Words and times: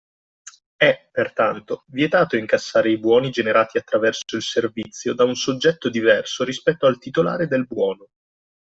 È, 0.77 1.09
pertanto, 1.11 1.83
vietato 1.89 2.35
incassare 2.35 2.89
i 2.89 2.97
buoni 2.97 3.29
generati 3.29 3.77
attraverso 3.77 4.35
il 4.35 4.41
servizio 4.41 5.13
da 5.13 5.25
un 5.25 5.35
soggetto 5.35 5.89
diverso 5.91 6.43
rispetto 6.43 6.87
al 6.87 6.97
titolare 6.97 7.45
del 7.45 7.67
buono 7.67 8.07